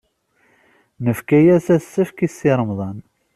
Nefka-as 1.03 1.67
asefk 1.75 2.17
i 2.25 2.27
Si 2.35 2.51
Remḍan. 2.57 2.97